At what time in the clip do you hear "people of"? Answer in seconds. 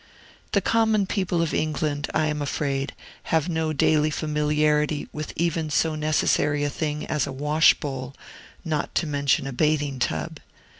1.05-1.53